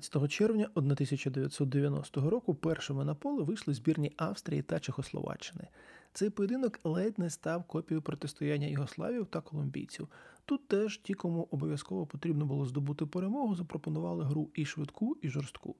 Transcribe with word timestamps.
15 0.00 0.32
червня 0.32 0.68
1990 0.74 2.30
року 2.30 2.54
першими 2.54 3.04
на 3.04 3.14
поле 3.14 3.42
вийшли 3.42 3.74
збірні 3.74 4.12
Австрії 4.16 4.62
та 4.62 4.80
Чехословаччини. 4.80 5.68
Цей 6.12 6.30
поєдинок 6.30 6.80
ледь 6.84 7.18
не 7.18 7.30
став 7.30 7.64
копією 7.64 8.02
протистояння 8.02 8.66
Югославів 8.66 9.26
та 9.26 9.40
колумбійців. 9.40 10.08
Тут 10.44 10.68
теж 10.68 10.98
ті, 10.98 11.14
кому 11.14 11.48
обов'язково 11.50 12.06
потрібно 12.06 12.46
було 12.46 12.66
здобути 12.66 13.06
перемогу, 13.06 13.54
запропонували 13.54 14.24
гру 14.24 14.50
і 14.54 14.64
швидку, 14.64 15.16
і 15.22 15.28
жорстку. 15.28 15.76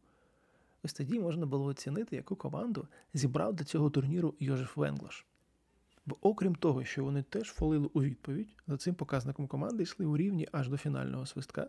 Ось 0.82 0.92
тоді 0.92 1.20
можна 1.20 1.46
було 1.46 1.64
оцінити, 1.64 2.16
яку 2.16 2.36
команду 2.36 2.88
зібрав 3.14 3.54
до 3.54 3.64
цього 3.64 3.90
турніру 3.90 4.34
Йожеф 4.40 4.76
Венглаш. 4.76 5.26
Бо 6.06 6.16
окрім 6.20 6.54
того, 6.54 6.84
що 6.84 7.04
вони 7.04 7.22
теж 7.22 7.48
фолили 7.48 7.90
у 7.92 8.02
відповідь, 8.02 8.48
за 8.66 8.76
цим 8.76 8.94
показником 8.94 9.46
команди 9.46 9.82
йшли 9.82 10.06
у 10.06 10.16
рівні 10.16 10.48
аж 10.52 10.68
до 10.68 10.76
фінального 10.76 11.26
свистка. 11.26 11.68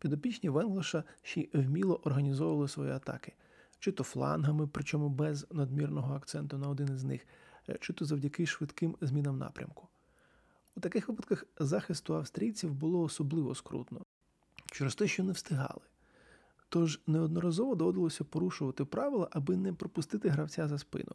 Підопічні 0.00 0.48
Венглаша 0.48 1.04
ще 1.22 1.40
й 1.40 1.50
вміло 1.54 2.00
організовували 2.04 2.68
свої 2.68 2.90
атаки, 2.90 3.32
чи 3.78 3.92
то 3.92 4.04
флангами, 4.04 4.66
причому 4.72 5.08
без 5.08 5.46
надмірного 5.50 6.14
акценту 6.14 6.58
на 6.58 6.68
один 6.68 6.88
із 6.94 7.04
них, 7.04 7.26
е, 7.68 7.76
чи 7.80 7.92
то 7.92 8.04
завдяки 8.04 8.46
швидким 8.46 8.96
змінам 9.00 9.38
напрямку. 9.38 9.88
У 10.76 10.80
таких 10.80 11.08
випадках 11.08 11.44
захисту 11.58 12.14
австрійців 12.14 12.74
було 12.74 13.02
особливо 13.02 13.54
скрутно 13.54 14.00
через 14.72 14.94
те, 14.94 15.06
що 15.06 15.24
не 15.24 15.32
встигали. 15.32 15.80
Тож 16.68 17.00
неодноразово 17.06 17.74
доводилося 17.74 18.24
порушувати 18.24 18.84
правила, 18.84 19.28
аби 19.30 19.56
не 19.56 19.72
пропустити 19.72 20.28
гравця 20.28 20.68
за 20.68 20.78
спину. 20.78 21.12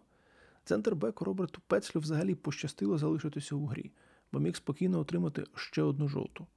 Центр 0.63 0.95
Беку 0.95 1.25
Роберту 1.25 1.61
Пецлю 1.67 1.99
взагалі 1.99 2.35
пощастило 2.35 2.97
залишитися 2.97 3.55
у 3.55 3.65
грі, 3.65 3.91
бо 4.31 4.39
міг 4.39 4.55
спокійно 4.55 4.99
отримати 4.99 5.45
ще 5.55 5.83
одну 5.83 6.07
жовту. 6.07 6.47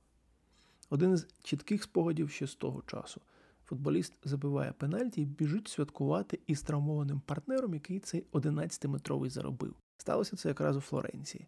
Один 0.90 1.16
з 1.16 1.26
чітких 1.42 1.82
спогадів 1.82 2.30
ще 2.30 2.46
з 2.46 2.54
того 2.54 2.82
часу. 2.86 3.20
Футболіст 3.64 4.14
забиває 4.24 4.72
пенальті 4.72 5.22
і 5.22 5.24
біжить 5.24 5.68
святкувати 5.68 6.38
із 6.46 6.62
травмованим 6.62 7.20
партнером, 7.20 7.74
який 7.74 8.00
цей 8.00 8.24
11-метровий 8.32 9.30
заробив. 9.30 9.74
Сталося 9.96 10.36
це 10.36 10.48
якраз 10.48 10.76
у 10.76 10.80
Флоренції. 10.80 11.46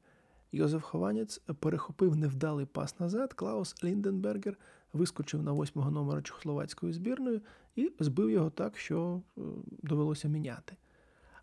Йозеф 0.52 0.82
Хованець 0.82 1.38
перехопив 1.38 2.16
невдалий 2.16 2.66
пас 2.66 3.00
назад. 3.00 3.32
Клаус 3.34 3.84
Лінденбергер 3.84 4.58
вискочив 4.92 5.42
на 5.42 5.52
восьмого 5.52 5.90
номера 5.90 6.22
чехословацької 6.22 6.92
збірної 6.92 7.40
і 7.76 7.92
збив 8.00 8.30
його 8.30 8.50
так, 8.50 8.78
що 8.78 9.22
е, 9.38 9.40
довелося 9.82 10.28
міняти. 10.28 10.76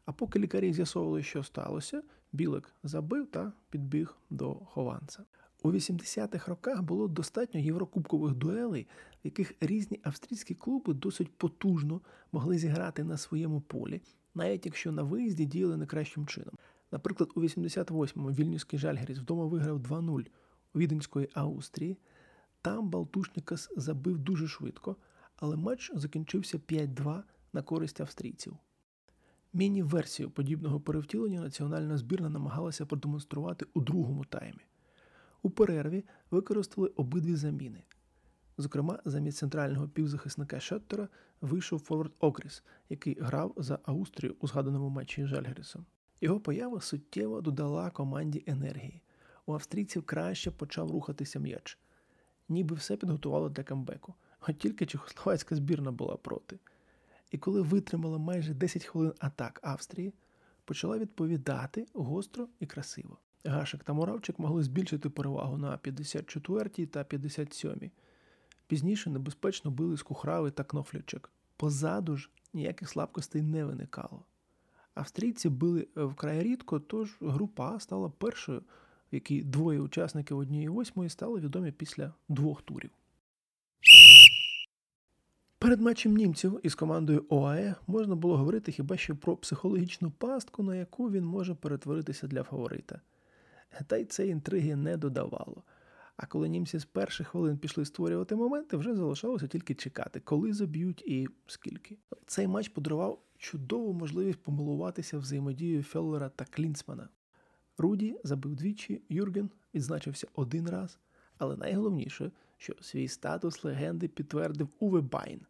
А 0.06 0.12
поки 0.12 0.40
лікарі 0.40 0.74
з'ясовували, 0.74 1.24
що 1.24 1.44
сталося, 1.44 2.04
Білик 2.32 2.76
забив 2.84 3.28
та 3.28 3.52
підбіг 3.70 4.16
до 4.30 4.56
хованця. 4.56 5.24
У 5.64 5.72
80-х 5.72 6.48
роках 6.48 6.82
було 6.82 7.08
достатньо 7.08 7.60
єврокубкових 7.60 8.36
дуелей, 8.36 8.88
в 9.24 9.26
яких 9.26 9.54
різні 9.62 10.00
австрійські 10.04 10.56
клуби 10.56 10.94
досить 10.94 11.38
потужно 11.38 12.02
могли 12.32 12.58
зіграти 12.58 13.04
на 13.04 13.18
своєму 13.18 13.62
полі, 13.62 14.02
навіть 14.36 14.66
якщо 14.66 14.92
на 14.92 15.04
виїзді 15.04 15.46
діяли 15.46 15.78
не 15.78 15.86
кращим 15.86 16.28
чином. 16.28 16.54
Наприклад, 16.92 17.32
у 17.36 17.42
88-му 17.42 18.32
Вільнюський 18.32 18.80
Жальгеріс 18.80 19.18
вдома 19.18 19.46
виграв 19.46 19.80
2-0 19.80 20.28
у 20.74 20.80
Віденської 20.80 21.30
Австрії. 21.34 21.98
Там 22.62 22.90
Балтушнікас 22.90 23.70
забив 23.78 24.20
дуже 24.20 24.48
швидко, 24.48 24.96
але 25.36 25.56
матч 25.56 25.92
закінчився 25.96 26.58
5-2 26.58 27.24
на 27.54 27.62
користь 27.62 28.02
австрійців. 28.02 28.58
Міні-версію 29.54 30.30
подібного 30.30 30.80
перевтілення 30.80 31.42
національна 31.42 31.98
збірна 31.98 32.30
намагалася 32.30 32.86
продемонструвати 32.86 33.66
у 33.74 33.82
другому 33.82 34.26
таймі. 34.26 34.62
У 35.48 35.50
перерві 35.50 36.06
використали 36.32 36.88
обидві 36.88 37.36
заміни. 37.36 37.84
Зокрема, 38.58 39.00
замість 39.06 39.38
центрального 39.38 39.88
півзахисника 39.88 40.60
Шеттера 40.60 41.08
вийшов 41.42 41.80
Форвард 41.80 42.12
Окріс, 42.20 42.64
який 42.90 43.18
грав 43.20 43.54
за 43.58 43.80
Австрію 43.84 44.36
у 44.40 44.48
згаданому 44.48 44.90
матчі 44.90 45.26
Жальгерісом. 45.26 45.86
Його 46.22 46.40
поява 46.40 46.82
суттєво 46.82 47.42
додала 47.42 47.90
команді 47.90 48.44
енергії. 48.48 49.02
У 49.46 49.54
австрійців 49.54 50.04
краще 50.04 50.52
почав 50.52 50.92
рухатися 50.92 51.40
м'яч, 51.40 51.78
ніби 52.50 52.76
все 52.76 52.98
підготувало 52.98 53.50
для 53.50 53.64
камбеку, 53.64 54.14
от 54.48 54.58
тільки 54.58 54.86
чехословацька 54.86 55.56
збірна 55.56 55.92
була 55.92 56.16
проти. 56.18 56.60
І 57.32 57.38
коли 57.38 57.62
витримала 57.62 58.18
майже 58.18 58.54
10 58.54 58.86
хвилин 58.86 59.14
атак 59.20 59.60
Австрії, 59.64 60.14
почала 60.66 60.98
відповідати 60.98 61.88
гостро 61.94 62.48
і 62.60 62.66
красиво. 62.66 63.18
Гашик 63.48 63.84
та 63.84 63.94
Муравчик 63.94 64.40
могли 64.40 64.64
збільшити 64.64 65.10
перевагу 65.10 65.58
на 65.58 65.78
54-й 65.78 66.86
та 66.86 67.04
57-й. 67.04 67.92
Пізніше 68.68 69.10
небезпечно 69.10 69.72
били 69.72 69.98
з 69.98 70.04
Кухрави 70.04 70.52
та 70.52 70.64
Кнофлячек. 70.64 71.30
Позаду 71.58 72.18
ж 72.18 72.30
ніяких 72.54 72.90
слабкостей 72.90 73.42
не 73.42 73.66
виникало. 73.66 74.24
Австрійці 74.94 75.50
били 75.50 75.88
вкрай 75.96 76.44
рідко, 76.44 76.80
тож 76.80 77.18
група 77.22 77.80
стала 77.80 78.10
першою, 78.10 78.60
в 79.12 79.16
якій 79.16 79.42
двоє 79.42 79.80
учасників 79.80 80.38
однієї 80.38 80.70
восьмої 80.70 81.10
стали 81.10 81.40
відомі 81.40 81.72
після 81.72 82.14
двох 82.30 82.62
турів. 82.62 82.92
Перед 85.60 85.82
матчем 85.82 86.16
німців 86.18 86.60
із 86.64 86.76
командою 86.76 87.26
ОАЕ 87.30 87.76
можна 87.88 88.16
було 88.16 88.38
говорити 88.38 88.72
хіба 88.72 88.98
що 88.98 89.16
про 89.16 89.38
психологічну 89.38 90.12
пастку, 90.12 90.64
на 90.64 90.76
яку 90.76 91.12
він 91.12 91.26
може 91.26 91.56
перетворитися 91.56 92.28
для 92.28 92.44
фаворита. 92.44 93.02
Та 93.88 93.98
й 93.98 94.06
це 94.06 94.28
інтриги 94.28 94.76
не 94.76 94.98
додавало. 94.98 95.64
А 96.18 96.26
коли 96.26 96.50
німці 96.50 96.80
з 96.80 96.86
перших 96.86 97.28
хвилин 97.28 97.58
пішли 97.58 97.86
створювати 97.86 98.36
моменти, 98.36 98.78
вже 98.78 98.96
залишалося 98.96 99.48
тільки 99.48 99.76
чекати, 99.76 100.20
коли 100.20 100.54
заб'ють 100.54 101.02
і 101.02 101.28
скільки. 101.48 101.98
Цей 102.26 102.48
матч 102.48 102.70
подарував 102.70 103.22
чудову 103.38 103.94
можливість 103.94 104.40
помилуватися 104.40 105.18
взаємодією 105.18 105.84
Феллера 105.84 106.30
та 106.30 106.46
Клінцмана. 106.46 107.10
Руді 107.78 108.20
забив 108.24 108.56
двічі, 108.56 109.02
Юрген 109.10 109.50
відзначився 109.74 110.28
один 110.36 110.70
раз, 110.70 111.00
але 111.38 111.56
найголовніше, 111.56 112.32
що 112.58 112.76
свій 112.82 113.08
статус 113.08 113.64
легенди 113.64 114.08
підтвердив 114.08 114.70
Уве 114.80 115.02
Байн. 115.02 115.42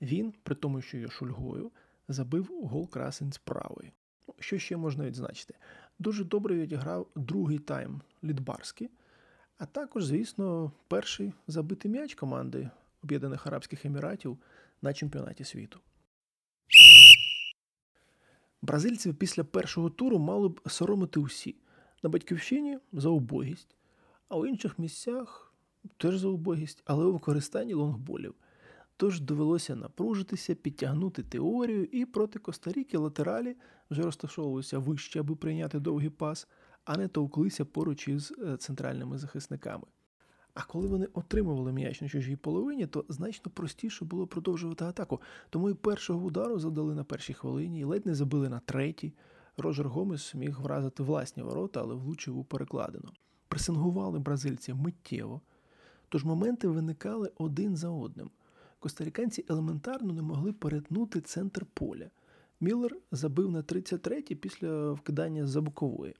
Він, 0.00 0.34
при 0.42 0.54
тому, 0.54 0.80
що 0.80 0.98
є 0.98 1.08
шульгою, 1.08 1.70
забив 2.08 2.48
гол 2.62 2.90
красень 2.90 3.32
з 3.32 3.38
правої. 3.38 3.92
Що 4.38 4.58
ще 4.58 4.76
можна 4.76 5.04
відзначити? 5.06 5.54
Дуже 5.98 6.24
добре 6.24 6.54
відіграв 6.54 7.06
другий 7.16 7.58
тайм 7.58 8.00
Літтбарскі, 8.24 8.90
а 9.58 9.66
також, 9.66 10.04
звісно, 10.04 10.72
перший 10.88 11.32
забитий 11.46 11.90
м'яч 11.90 12.14
команди 12.14 12.70
Об'єднаних 13.02 13.46
Арабських 13.46 13.84
Еміратів 13.84 14.38
на 14.82 14.92
чемпіонаті 14.92 15.44
світу. 15.44 15.80
Бразильців 18.62 19.14
після 19.14 19.44
першого 19.44 19.90
туру 19.90 20.18
мали 20.18 20.48
б 20.48 20.60
соромити 20.66 21.20
усі 21.20 21.56
на 22.02 22.10
батьківщині 22.10 22.78
за 22.92 23.08
убогість, 23.08 23.76
а 24.28 24.36
у 24.36 24.46
інших 24.46 24.78
місцях 24.78 25.54
теж 25.96 26.18
за 26.18 26.28
убогість, 26.28 26.82
але 26.84 27.04
у 27.04 27.12
використанні 27.12 27.74
лонгболів. 27.74 28.34
Тож 28.96 29.20
довелося 29.20 29.76
напружитися, 29.76 30.54
підтягнути 30.54 31.22
теорію, 31.22 31.84
і 31.84 32.04
проти 32.04 32.38
Костаріки 32.38 32.98
латералі 32.98 33.56
вже 33.90 34.02
розташовувалися 34.02 34.78
вище, 34.78 35.20
аби 35.20 35.36
прийняти 35.36 35.80
довгий 35.80 36.10
пас, 36.10 36.48
а 36.84 36.96
не 36.96 37.08
товклися 37.08 37.64
поруч 37.64 38.08
із 38.08 38.32
е, 38.38 38.56
центральними 38.56 39.18
захисниками. 39.18 39.84
А 40.54 40.62
коли 40.62 40.88
вони 40.88 41.06
отримували 41.12 41.72
м'яч 41.72 42.00
на 42.00 42.08
чужій 42.08 42.36
половині, 42.36 42.86
то 42.86 43.04
значно 43.08 43.50
простіше 43.50 44.04
було 44.04 44.26
продовжувати 44.26 44.84
атаку. 44.84 45.20
Тому 45.50 45.70
і 45.70 45.74
першого 45.74 46.26
удару 46.26 46.58
задали 46.58 46.94
на 46.94 47.04
першій 47.04 47.34
хвилині, 47.34 47.80
і 47.80 47.84
ледь 47.84 48.06
не 48.06 48.14
забили 48.14 48.48
на 48.48 48.60
третій. 48.60 49.12
Роджер 49.56 49.88
Гомес 49.88 50.34
міг 50.34 50.60
вразити 50.60 51.02
власні 51.02 51.42
ворота, 51.42 51.80
але 51.80 51.94
влучив 51.94 52.38
у 52.38 52.44
перекладину. 52.44 53.12
Пресингували 53.48 54.18
бразильці 54.18 54.74
миттєво, 54.74 55.40
тож 56.08 56.24
моменти 56.24 56.68
виникали 56.68 57.32
один 57.38 57.76
за 57.76 57.88
одним. 57.88 58.30
Костаріканці 58.84 59.44
елементарно 59.48 60.12
не 60.12 60.22
могли 60.22 60.52
перетнути 60.52 61.20
центр 61.20 61.66
поля. 61.74 62.10
Міллер 62.60 62.96
забив 63.12 63.50
на 63.50 63.62
33-й 63.62 64.34
після 64.34 64.92
вкидання 64.92 65.46
за 65.46 65.60
бокової. 65.60 66.14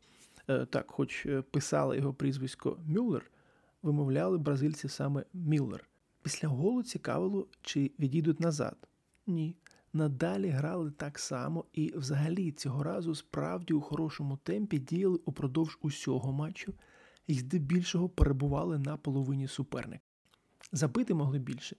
Е, 0.48 0.66
так, 0.66 0.90
хоч 0.90 1.26
е, 1.26 1.42
писали 1.42 1.96
його 1.96 2.14
прізвисько 2.14 2.78
Мюллер, 2.86 3.30
вимовляли 3.82 4.38
бразильці 4.38 4.88
саме 4.88 5.24
Міллер. 5.34 5.88
Після 6.22 6.48
голу 6.48 6.82
цікавило, 6.82 7.46
чи 7.62 7.90
відійдуть 7.98 8.40
назад. 8.40 8.76
Ні. 9.26 9.56
Надалі 9.92 10.48
грали 10.48 10.90
так 10.90 11.18
само 11.18 11.64
і 11.72 11.92
взагалі 11.96 12.52
цього 12.52 12.82
разу 12.82 13.14
справді 13.14 13.74
у 13.74 13.80
хорошому 13.80 14.36
темпі 14.36 14.78
діяли 14.78 15.18
упродовж 15.24 15.78
усього 15.82 16.32
матчу 16.32 16.74
і 17.26 17.34
здебільшого 17.34 18.08
перебували 18.08 18.78
на 18.78 18.96
половині 18.96 19.48
суперника. 19.48 20.04
Забити 20.72 21.14
могли 21.14 21.38
більше. 21.38 21.76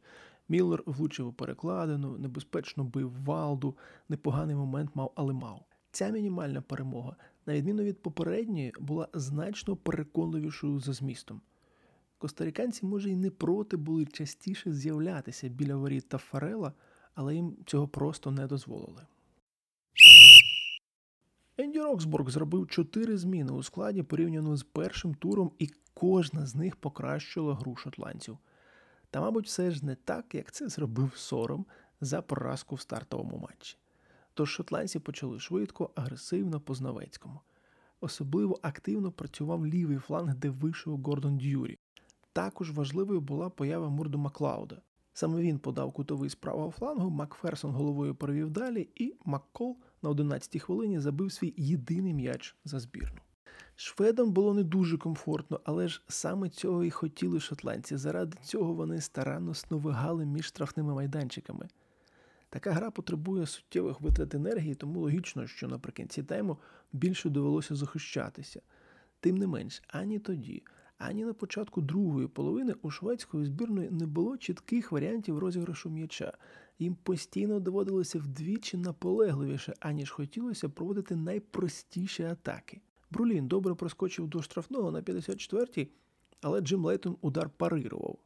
Міллер 0.50 0.84
влучив 0.86 1.28
у 1.28 1.34
перекладину, 1.34 2.18
небезпечно 2.18 2.84
бив 2.84 3.24
валду, 3.24 3.78
непоганий 4.10 4.56
момент 4.56 4.92
мав, 4.94 5.12
але 5.16 5.34
мав. 5.34 5.66
Ця 5.92 6.10
мінімальна 6.10 6.62
перемога, 6.62 7.16
на 7.46 7.54
відміну 7.54 7.84
від 7.84 8.02
попередньої, 8.02 8.74
була 8.80 9.08
значно 9.14 9.76
переконливішою 9.76 10.80
за 10.80 10.94
змістом. 10.94 11.42
Костариканці, 12.18 12.86
може, 12.86 13.12
й 13.12 13.16
не 13.16 13.30
проти 13.30 13.78
були 13.78 14.06
частіше 14.06 14.74
з'являтися 14.74 15.50
біля 15.50 15.76
воріт 15.76 16.10
та 16.10 16.18
Фарела, 16.18 16.74
але 17.16 17.36
їм 17.36 17.58
цього 17.66 17.88
просто 17.88 18.32
не 18.32 18.48
дозволили. 18.48 19.02
Енді 21.58 21.80
Роксбург 21.80 22.30
зробив 22.30 22.68
чотири 22.68 23.18
зміни 23.18 23.52
у 23.52 23.64
складі 23.64 24.04
порівняно 24.04 24.58
з 24.58 24.64
першим 24.64 25.14
туром, 25.14 25.52
і 25.60 25.70
кожна 25.94 26.46
з 26.46 26.56
них 26.56 26.76
покращила 26.76 27.56
гру 27.56 27.76
шотландців. 27.76 28.38
Та, 29.10 29.22
мабуть, 29.22 29.46
все 29.46 29.72
ж 29.72 29.86
не 29.86 29.96
так, 29.96 30.36
як 30.36 30.52
це 30.52 30.70
зробив 30.70 31.12
сором 31.16 31.66
за 32.02 32.22
поразку 32.22 32.76
в 32.76 32.82
стартовому 32.82 33.38
матчі. 33.38 33.78
Тож 34.34 34.50
шотландці 34.50 35.00
почали 35.00 35.40
швидко, 35.40 35.90
агресивно 35.96 36.60
по 36.60 36.76
знавецькому. 36.76 37.40
Особливо 38.02 38.60
активно 38.62 39.12
працював 39.12 39.68
лівий 39.68 39.98
фланг, 39.98 40.36
де 40.36 40.50
вийшов 40.50 41.02
Гордон 41.02 41.38
Д'Юрі. 41.38 41.78
Також 42.34 42.72
важливою 42.72 43.22
була 43.22 43.50
поява 43.50 43.90
Мурду 43.90 44.18
Маклауда. 44.18 44.82
Саме 45.14 45.42
він 45.42 45.60
подав 45.60 45.94
кутовий 45.94 46.30
з 46.30 46.36
правого 46.36 46.72
флангу, 46.72 47.10
Макферсон 47.10 47.72
головою 47.72 48.16
провів 48.16 48.50
далі, 48.50 48.90
і 48.96 49.16
Маккол 49.26 49.78
на 50.02 50.10
11-й 50.10 50.60
хвилині 50.60 51.00
забив 51.00 51.32
свій 51.32 51.54
єдиний 51.58 52.14
м'яч 52.14 52.56
за 52.66 52.80
збірну. 52.80 53.20
Шведам 53.76 54.32
було 54.32 54.54
не 54.54 54.64
дуже 54.64 54.98
комфортно, 54.98 55.60
але 55.64 55.88
ж 55.88 56.02
саме 56.08 56.50
цього 56.50 56.84
і 56.84 56.90
хотіли 56.90 57.40
шотландці. 57.40 57.98
Заради 57.98 58.38
цього 58.44 58.74
вони 58.74 59.02
старанно 59.02 59.54
сновигали 59.54 60.26
між 60.26 60.46
штрафними 60.46 60.94
майданчиками. 60.94 61.68
Така 62.50 62.72
гра 62.72 62.92
потребує 62.92 63.46
суттєвих 63.46 64.02
витрат 64.02 64.36
енергії, 64.36 64.76
тому 64.76 65.00
логічно, 65.00 65.48
що 65.48 65.68
наприкінці 65.68 66.24
тайму 66.24 66.58
більше 66.94 67.30
довелося 67.30 67.76
захищатися. 67.76 68.62
Тим 69.20 69.38
не 69.38 69.48
менш, 69.48 69.84
ані 69.88 70.20
тоді, 70.20 70.64
ані 70.98 71.26
на 71.26 71.34
початку 71.34 71.82
другої 71.82 72.28
половини 72.28 72.74
у 72.82 72.92
шведської 72.92 73.46
збірної 73.46 73.90
не 73.90 74.06
було 74.06 74.38
чітких 74.38 74.92
варіантів 74.92 75.40
розіграшу 75.40 75.90
м'яча. 75.90 76.34
Їм 76.80 76.96
постійно 77.04 77.60
доводилося 77.60 78.20
вдвічі 78.20 78.78
наполегливіше, 78.78 79.74
аніж 79.80 80.10
хотілося 80.10 80.70
проводити 80.70 81.16
найпростіші 81.16 82.24
атаки. 82.24 82.82
Брулін 83.16 83.48
добре 83.48 83.76
проскочив 83.76 84.28
до 84.28 84.42
штрафного 84.42 84.92
на 84.92 85.02
54-й, 85.02 85.90
але 86.42 86.62
Джим 86.62 86.86
Лейтон 86.86 87.18
удар 87.22 87.50
парирував. 87.50 88.18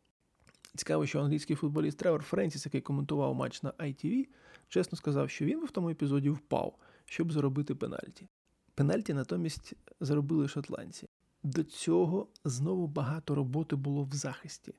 Цікаво, 0.76 1.06
що 1.06 1.20
англійський 1.20 1.56
футболіст 1.56 1.98
Тревор 1.98 2.24
Френсіс, 2.24 2.66
який 2.66 2.82
коментував 2.82 3.36
матч 3.36 3.64
на 3.64 3.72
ITV, 3.72 4.28
чесно 4.68 4.98
сказав, 4.98 5.30
що 5.30 5.46
він 5.46 5.66
в 5.66 5.72
тому 5.72 5.90
епізоді 5.90 6.30
впав, 6.30 6.76
щоб 7.06 7.32
заробити 7.32 7.76
пенальті. 7.76 8.28
Пенальті 8.76 9.14
натомість 9.14 9.74
заробили 10.00 10.48
шотландці. 10.48 11.08
До 11.44 11.64
цього 11.64 12.28
знову 12.46 12.88
багато 12.88 13.36
роботи 13.36 13.76
було 13.76 14.04
в 14.04 14.14
захисті. 14.14 14.74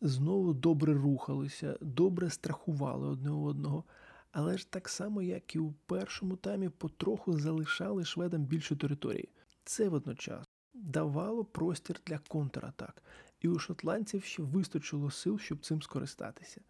Знову 0.00 0.54
добре 0.54 0.94
рухалися, 0.94 1.78
добре 1.80 2.30
страхували 2.30 3.08
одне 3.08 3.30
одного, 3.30 3.84
але 4.32 4.58
ж 4.58 4.70
так 4.70 4.88
само, 4.88 5.22
як 5.22 5.54
і 5.56 5.58
у 5.58 5.72
першому 5.72 6.36
таймі, 6.36 6.68
потроху 6.68 7.38
залишали 7.38 8.04
шведам 8.04 8.44
більше 8.44 8.76
території. 8.76 9.28
Це 9.64 9.88
водночас 9.88 10.46
давало 10.74 11.44
простір 11.44 12.00
для 12.06 12.18
контратак, 12.18 13.02
і 13.40 13.48
у 13.48 13.58
шотландців 13.58 14.24
ще 14.24 14.42
вистачило 14.42 15.10
сил, 15.10 15.38
щоб 15.38 15.60
цим 15.60 15.82
скористатися. 15.82 16.60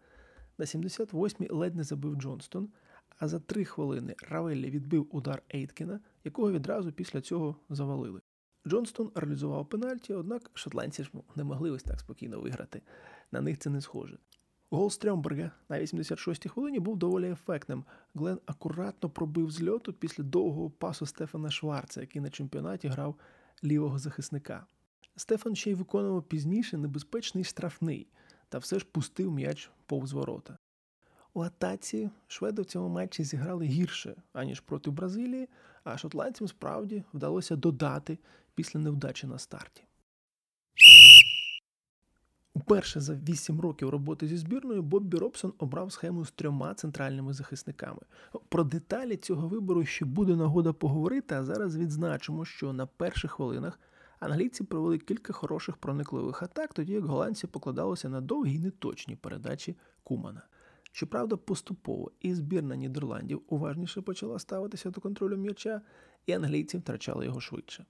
На 0.57 0.65
78-й 0.65 1.47
ледь 1.49 1.75
не 1.75 1.83
забив 1.83 2.15
Джонстон, 2.15 2.69
а 3.19 3.27
за 3.27 3.39
три 3.39 3.65
хвилини 3.65 4.15
Равеллі 4.29 4.69
відбив 4.69 5.07
удар 5.11 5.43
Ейткіна, 5.53 5.99
якого 6.23 6.51
відразу 6.51 6.91
після 6.91 7.21
цього 7.21 7.55
завалили. 7.69 8.21
Джонстон 8.67 9.11
реалізував 9.15 9.69
пенальті, 9.69 10.13
однак 10.13 10.51
шотландці 10.53 11.03
ж 11.03 11.11
не 11.35 11.43
могли 11.43 11.71
ось 11.71 11.83
так 11.83 11.99
спокійно 11.99 12.41
виграти. 12.41 12.81
На 13.31 13.41
них 13.41 13.57
це 13.57 13.69
не 13.69 13.81
схоже. 13.81 14.17
Гол 14.73 14.89
Стрьомберга 14.89 15.51
на 15.69 15.79
86-й 15.79 16.49
хвилині 16.49 16.79
був 16.79 16.97
доволі 16.97 17.31
ефектним. 17.31 17.83
Глен 18.15 18.39
акуратно 18.45 19.09
пробив 19.09 19.51
з 19.51 19.69
льоту 19.69 19.93
після 19.93 20.23
довгого 20.23 20.69
пасу 20.69 21.05
Стефана 21.05 21.51
Шварца, 21.51 22.01
який 22.01 22.21
на 22.21 22.29
чемпіонаті 22.29 22.87
грав 22.87 23.15
лівого 23.63 23.99
захисника. 23.99 24.65
Стефан 25.15 25.55
ще 25.55 25.71
й 25.71 25.73
виконував 25.73 26.23
пізніше 26.23 26.77
небезпечний 26.77 27.43
штрафний, 27.43 28.07
та 28.49 28.57
все 28.57 28.79
ж 28.79 28.85
пустив 28.91 29.31
м'яч 29.31 29.71
повз 29.85 30.11
ворота. 30.11 30.57
У 31.33 31.41
атаці 31.41 32.09
шведи 32.27 32.61
в 32.61 32.65
цьому 32.65 32.89
матчі 32.89 33.23
зіграли 33.23 33.65
гірше, 33.65 34.15
аніж 34.33 34.59
проти 34.59 34.91
Бразилії, 34.91 35.49
а 35.83 35.97
шотландцям 35.97 36.47
справді 36.47 37.03
вдалося 37.13 37.55
додати 37.55 38.19
після 38.55 38.79
невдачі 38.79 39.27
на 39.27 39.39
старті. 39.39 39.83
Уперше 42.61 42.99
за 42.99 43.15
8 43.15 43.61
років 43.61 43.89
роботи 43.89 44.27
зі 44.27 44.37
збірною 44.37 44.81
Боббі 44.81 45.17
Робсон 45.17 45.53
обрав 45.57 45.91
схему 45.91 46.25
з 46.25 46.31
трьома 46.31 46.73
центральними 46.73 47.33
захисниками. 47.33 47.99
Про 48.49 48.63
деталі 48.63 49.17
цього 49.17 49.47
вибору 49.47 49.85
ще 49.85 50.05
буде 50.05 50.35
нагода 50.35 50.73
поговорити, 50.73 51.35
а 51.35 51.45
зараз 51.45 51.77
відзначимо, 51.77 52.45
що 52.45 52.73
на 52.73 52.85
перших 52.85 53.31
хвилинах 53.31 53.79
англійці 54.19 54.63
провели 54.63 54.97
кілька 54.97 55.33
хороших 55.33 55.77
проникливих 55.77 56.43
атак, 56.43 56.73
тоді 56.73 56.93
як 56.93 57.05
голландці 57.05 57.47
покладалися 57.47 58.09
на 58.09 58.21
довгі 58.21 58.53
й 58.53 58.59
неточні 58.59 59.15
передачі 59.15 59.77
Кумана. 60.03 60.41
Щоправда, 60.91 61.37
поступово 61.37 62.11
і 62.19 62.33
збірна 62.33 62.75
Нідерландів 62.75 63.41
уважніше 63.47 64.01
почала 64.01 64.39
ставитися 64.39 64.89
до 64.89 65.01
контролю 65.01 65.37
м'яча, 65.37 65.81
і 66.25 66.33
англійці 66.33 66.77
втрачали 66.77 67.25
його 67.25 67.41
швидше. 67.41 67.85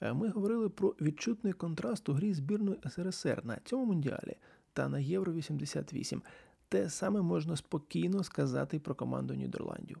Е, 0.00 0.12
ми 0.12 0.28
говорили 0.28 0.68
про 0.68 0.94
відчутний 1.00 1.52
контраст 1.52 2.08
у 2.08 2.12
грі 2.12 2.34
збірної 2.34 2.78
СРСР 2.90 3.40
на 3.44 3.58
цьому 3.64 3.84
мундіалі 3.84 4.36
та 4.72 4.88
на 4.88 4.98
Євро 4.98 5.32
88. 5.32 6.22
Те 6.68 6.90
саме 6.90 7.22
можна 7.22 7.56
спокійно 7.56 8.24
сказати 8.24 8.78
про 8.78 8.94
команду 8.94 9.34
Нідерландів. 9.34 9.98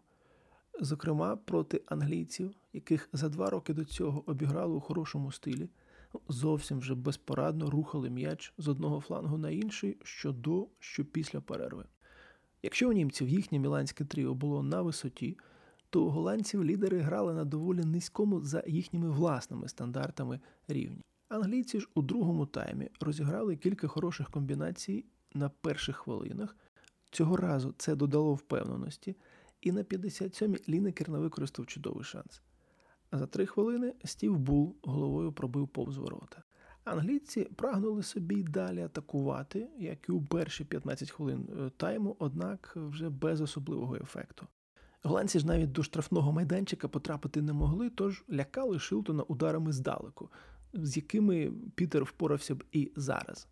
Зокрема, 0.80 1.36
проти 1.36 1.82
англійців, 1.86 2.50
яких 2.72 3.08
за 3.12 3.28
два 3.28 3.50
роки 3.50 3.74
до 3.74 3.84
цього 3.84 4.22
обіграли 4.26 4.74
у 4.74 4.80
хорошому 4.80 5.32
стилі, 5.32 5.68
зовсім 6.28 6.78
вже 6.78 6.94
безпорадно 6.94 7.70
рухали 7.70 8.10
м'яч 8.10 8.52
з 8.58 8.68
одного 8.68 9.00
флангу 9.00 9.38
на 9.38 9.50
інший, 9.50 9.96
що 10.02 10.32
до, 10.32 10.66
що 10.78 11.04
після 11.04 11.40
перерви. 11.40 11.84
Якщо 12.62 12.88
у 12.88 12.92
німців 12.92 13.28
їхнє 13.28 13.58
міланське 13.58 14.04
тріо 14.04 14.34
було 14.34 14.62
на 14.62 14.82
висоті, 14.82 15.38
то 15.90 16.10
голландців 16.10 16.64
лідери 16.64 16.98
грали 16.98 17.34
на 17.34 17.44
доволі 17.44 17.84
низькому 17.84 18.40
за 18.40 18.62
їхніми 18.66 19.10
власними 19.10 19.68
стандартами 19.68 20.40
рівні. 20.68 21.04
Англійці 21.28 21.80
ж 21.80 21.88
у 21.94 22.02
другому 22.02 22.46
таймі 22.46 22.88
розіграли 23.00 23.56
кілька 23.56 23.88
хороших 23.88 24.30
комбінацій 24.30 25.04
на 25.34 25.48
перших 25.48 25.96
хвилинах. 25.96 26.56
Цього 27.10 27.36
разу 27.36 27.74
це 27.78 27.94
додало 27.96 28.34
впевненості, 28.34 29.16
і 29.60 29.72
на 29.72 29.82
57-й 29.82 30.72
Лінекер 30.72 31.10
не 31.10 31.18
використав 31.18 31.66
чудовий 31.66 32.04
шанс. 32.04 32.42
А 33.10 33.18
за 33.18 33.26
три 33.26 33.46
хвилини 33.46 33.94
Стів 34.04 34.38
Бул 34.38 34.76
головою 34.82 35.32
пробив 35.32 35.68
повз 35.68 35.96
ворота. 35.96 36.42
Англійці 36.84 37.44
прагнули 37.44 38.02
собі 38.02 38.34
й 38.34 38.42
далі 38.42 38.80
атакувати, 38.80 39.68
як 39.78 40.08
і 40.08 40.12
у 40.12 40.22
перші 40.22 40.64
15 40.64 41.10
хвилин 41.10 41.48
е, 41.58 41.70
тайму, 41.76 42.16
однак 42.18 42.72
вже 42.76 43.10
без 43.10 43.40
особливого 43.40 43.96
ефекту. 43.96 44.46
Голландці 45.02 45.38
ж 45.38 45.46
навіть 45.46 45.72
до 45.72 45.82
штрафного 45.82 46.32
майданчика 46.32 46.88
потрапити 46.88 47.42
не 47.42 47.52
могли, 47.52 47.90
тож 47.90 48.24
лякали 48.32 48.78
Шилтона 48.78 49.22
ударами 49.22 49.72
здалеку, 49.72 50.30
з 50.72 50.96
якими 50.96 51.52
Пітер 51.74 52.04
впорався 52.04 52.54
б 52.54 52.64
і 52.72 52.92
зараз. 52.96 53.48